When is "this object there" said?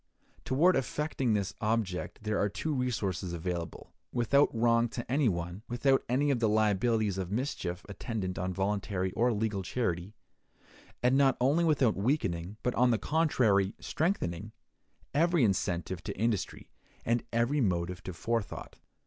1.35-2.39